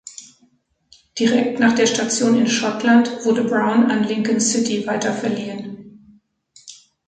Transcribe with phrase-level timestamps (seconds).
[1.19, 6.19] Direkt nach der Station in Schottland wurde Brown an Lincoln City weiterverliehen.